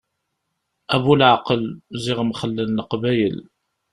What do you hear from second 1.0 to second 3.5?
bu leɛqel, ziɣ mxellen Leqbayel.